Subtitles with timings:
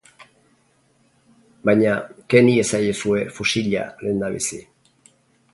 [1.69, 1.93] Baina
[2.35, 4.65] ken iezaiozue fusila lehendabizi.